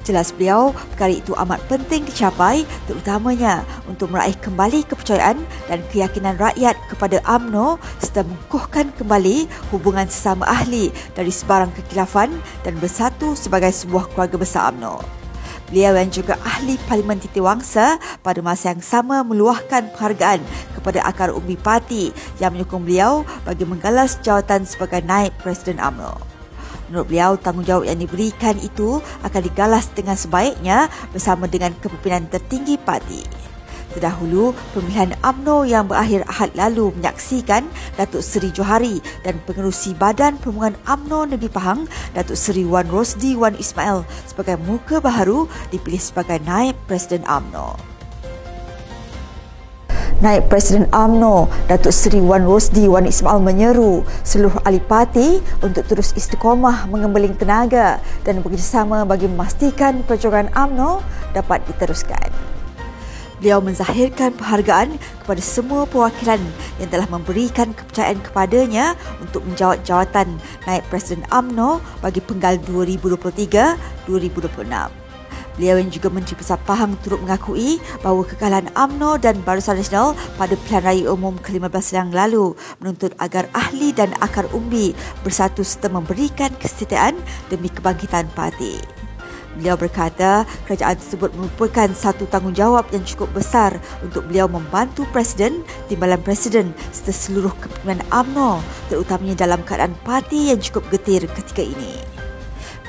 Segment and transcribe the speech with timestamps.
[0.00, 5.36] Jelas beliau, perkara itu amat penting dicapai terutamanya untuk meraih kembali kepercayaan
[5.68, 12.32] dan keyakinan rakyat kepada AMNO serta mengukuhkan kembali hubungan sesama ahli dari sebarang kekilafan
[12.64, 15.20] dan bersatu sebagai sebuah keluarga besar AMNO.
[15.68, 20.42] Beliau yang juga ahli Parlimen Titi Wangsa pada masa yang sama meluahkan penghargaan
[20.74, 22.10] kepada akar umbi parti
[22.42, 26.29] yang menyokong beliau bagi menggalas jawatan sebagai naib Presiden AMNO.
[26.90, 33.22] Menurut beliau, tanggungjawab yang diberikan itu akan digalas dengan sebaiknya bersama dengan kepimpinan tertinggi parti.
[33.90, 37.66] Terdahulu, pemilihan AMNO yang berakhir ahad lalu menyaksikan
[37.98, 43.58] Datuk Seri Johari dan pengerusi Badan Perhubungan AMNO Negeri Pahang, Datuk Seri Wan Rosdi Wan
[43.58, 47.89] Ismail sebagai muka baharu dipilih sebagai naib Presiden AMNO.
[50.20, 56.12] Naib Presiden AMNO Datuk Seri Wan Rosdi Wan Ismail menyeru seluruh ahli parti untuk terus
[56.12, 61.00] istiqomah mengembeling tenaga dan bekerjasama bagi memastikan perjuangan AMNO
[61.32, 62.28] dapat diteruskan.
[63.40, 66.44] Beliau menzahirkan penghargaan kepada semua perwakilan
[66.76, 70.36] yang telah memberikan kepercayaan kepadanya untuk menjawat jawatan
[70.68, 75.09] Naib Presiden AMNO bagi penggal 2023-2026.
[75.58, 80.54] Beliau yang juga Menteri Besar Pahang turut mengakui bahawa kekalahan AMNO dan Barisan Nasional pada
[80.54, 84.94] pilihan raya umum ke-15 yang lalu menuntut agar ahli dan akar umbi
[85.26, 87.18] bersatu serta memberikan kesetiaan
[87.50, 89.00] demi kebangkitan parti.
[89.58, 96.22] Beliau berkata kerajaan tersebut merupakan satu tanggungjawab yang cukup besar untuk beliau membantu Presiden, Timbalan
[96.22, 101.98] Presiden serta seluruh kepimpinan AMNO terutamanya dalam keadaan parti yang cukup getir ketika ini.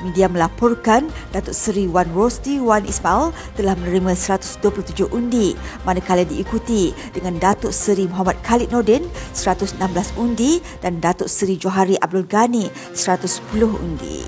[0.02, 5.54] Media melaporkan Datuk Seri Wan Rosdi Wan Ismail telah menerima 127 undi
[5.86, 9.78] manakala diikuti dengan Datuk Seri Muhammad Khalid Nordin 116
[10.18, 13.38] undi dan Datuk Seri Johari Abdul Ghani 110
[13.78, 14.26] undi.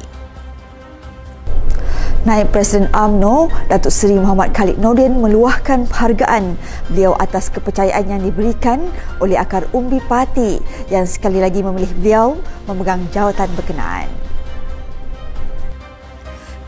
[2.24, 6.56] Naib Presiden AMNO, Datuk Seri Muhammad Khalid Nordin meluahkan penghargaan
[6.88, 8.80] beliau atas kepercayaan yang diberikan
[9.20, 10.56] oleh akar umbi parti
[10.88, 14.23] yang sekali lagi memilih beliau memegang jawatan berkenaan.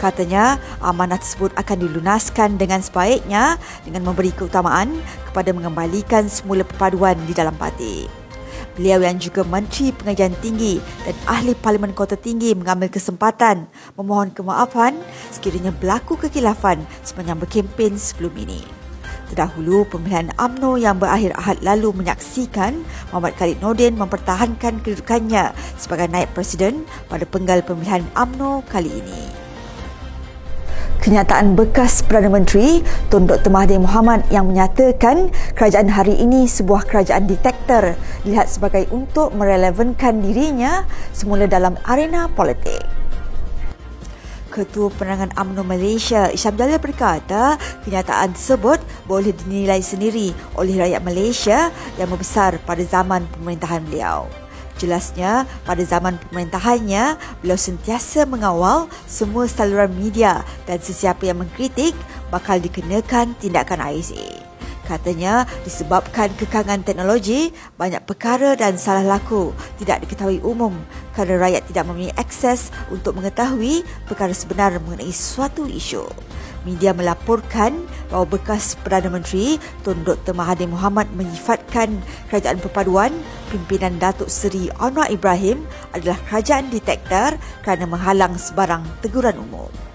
[0.07, 7.35] Katanya, amanah tersebut akan dilunaskan dengan sebaiknya dengan memberi keutamaan kepada mengembalikan semula perpaduan di
[7.35, 8.07] dalam parti.
[8.79, 13.67] Beliau yang juga Menteri Pengajian Tinggi dan Ahli Parlimen Kota Tinggi mengambil kesempatan
[13.99, 14.95] memohon kemaafan
[15.35, 18.63] sekiranya berlaku kekilafan sepanjang berkempen sebelum ini.
[19.27, 26.31] Terdahulu, pemilihan AMNO yang berakhir ahad lalu menyaksikan Muhammad Khalid Nordin mempertahankan kedudukannya sebagai naib
[26.31, 29.46] presiden pada penggal pemilihan AMNO kali ini.
[31.07, 32.83] Kenyataan bekas Perdana Menteri
[33.15, 33.47] Tun Dr.
[33.47, 37.95] Mahathir Mohamad yang menyatakan kerajaan hari ini sebuah kerajaan detektor
[38.27, 40.83] dilihat sebagai untuk merelevankan dirinya
[41.15, 42.83] semula dalam arena politik.
[44.51, 47.55] Ketua Penerangan UMNO Malaysia Isyam Jalil berkata
[47.87, 51.71] kenyataan tersebut boleh dinilai sendiri oleh rakyat Malaysia
[52.03, 54.27] yang membesar pada zaman pemerintahan beliau.
[54.77, 61.97] Jelasnya, pada zaman pemerintahannya, beliau sentiasa mengawal semua saluran media dan sesiapa yang mengkritik
[62.29, 64.46] bakal dikenakan tindakan ISA.
[64.87, 69.51] Katanya, disebabkan kekangan teknologi, banyak perkara dan salah laku
[69.83, 70.79] tidak diketahui umum
[71.13, 76.07] kerana rakyat tidak mempunyai akses untuk mengetahui perkara sebenar mengenai suatu isu
[76.67, 80.35] media melaporkan bahawa bekas Perdana Menteri Tun Dr.
[80.35, 83.15] Mahathir Mohamad menyifatkan kerajaan perpaduan
[83.55, 85.63] pimpinan Datuk Seri Anwar Ibrahim
[85.95, 89.86] adalah kerajaan detektor kerana menghalang sebarang teguran umum.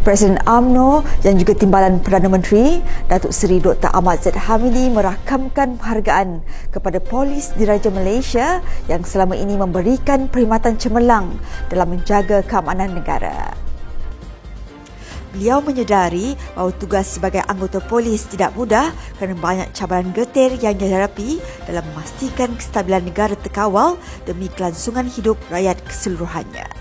[0.00, 2.80] Presiden AMNO yang juga timbalan Perdana Menteri
[3.12, 3.92] Datuk Seri Dr.
[3.92, 6.40] Ahmad Zaid Hamidi merakamkan penghargaan
[6.72, 11.36] kepada polis diraja Malaysia yang selama ini memberikan perkhidmatan cemerlang
[11.68, 13.52] dalam menjaga keamanan negara.
[15.36, 21.44] Beliau menyedari bahawa tugas sebagai anggota polis tidak mudah kerana banyak cabaran getir yang dihadapi
[21.68, 26.79] dalam memastikan kestabilan negara terkawal demi kelangsungan hidup rakyat keseluruhannya.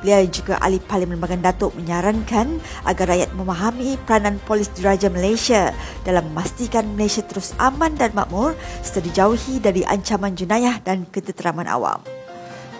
[0.00, 2.56] Beliau juga ahli Parlimen Bagan Datuk menyarankan
[2.88, 5.76] agar rakyat memahami peranan polis diraja Malaysia
[6.08, 12.00] dalam memastikan Malaysia terus aman dan makmur serta dijauhi dari ancaman jenayah dan ketenteraman awam.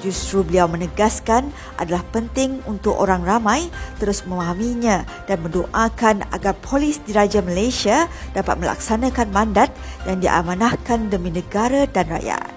[0.00, 3.68] Justru beliau menegaskan adalah penting untuk orang ramai
[4.00, 9.68] terus memahaminya dan mendoakan agar polis diraja Malaysia dapat melaksanakan mandat
[10.08, 12.49] yang diamanahkan demi negara dan rakyat.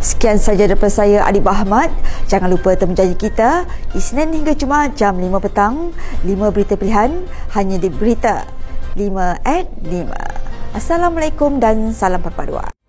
[0.00, 1.92] Sekian saja daripada saya Adib Ahmad.
[2.24, 5.92] Jangan lupa temu janji kita Isnin hingga Jumaat jam 5 petang.
[6.24, 8.48] 5 berita pilihan hanya di Berita
[8.96, 10.72] 5 at 5.
[10.72, 12.79] Assalamualaikum dan salam perpaduan.